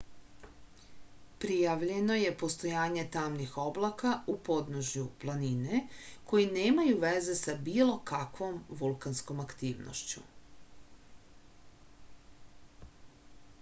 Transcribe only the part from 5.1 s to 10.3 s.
planine koji nemaju veze sa bilo kakvom vulkanskom aktivnošću